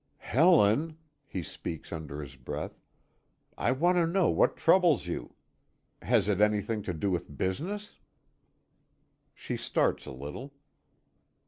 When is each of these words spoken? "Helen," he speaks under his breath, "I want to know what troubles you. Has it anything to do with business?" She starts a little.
"Helen," 0.17 0.97
he 1.27 1.43
speaks 1.43 1.91
under 1.93 2.21
his 2.23 2.35
breath, 2.35 2.81
"I 3.55 3.71
want 3.71 3.97
to 3.97 4.07
know 4.07 4.31
what 4.31 4.57
troubles 4.57 5.05
you. 5.05 5.35
Has 6.01 6.27
it 6.27 6.41
anything 6.41 6.81
to 6.89 6.93
do 6.95 7.11
with 7.11 7.37
business?" 7.37 7.99
She 9.35 9.57
starts 9.57 10.07
a 10.07 10.11
little. 10.11 10.55